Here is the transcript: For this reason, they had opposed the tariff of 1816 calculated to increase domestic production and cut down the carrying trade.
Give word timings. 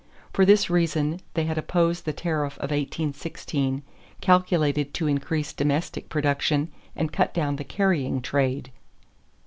For 0.33 0.47
this 0.47 0.67
reason, 0.67 1.19
they 1.35 1.43
had 1.43 1.59
opposed 1.59 2.05
the 2.05 2.11
tariff 2.11 2.53
of 2.55 2.71
1816 2.71 3.83
calculated 4.19 4.95
to 4.95 5.05
increase 5.05 5.53
domestic 5.53 6.09
production 6.09 6.71
and 6.95 7.13
cut 7.13 7.35
down 7.35 7.57
the 7.57 7.63
carrying 7.63 8.19
trade. 8.19 8.71